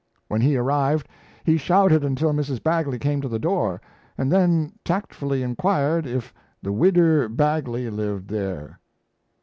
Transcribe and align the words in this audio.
When 0.29 0.41
he 0.41 0.57
arrived, 0.57 1.07
he 1.43 1.57
shouted 1.57 2.03
until 2.03 2.33
Mrs. 2.33 2.63
Bagley 2.63 2.97
came 2.97 3.21
to 3.21 3.27
the 3.27 3.37
door, 3.37 3.79
and 4.17 4.31
then 4.31 4.71
tactfully 4.83 5.43
inquired 5.43 6.07
if 6.07 6.33
the 6.59 6.71
Widder 6.71 7.29
Bagley 7.29 7.87
lived 7.91 8.27
there! 8.27 8.79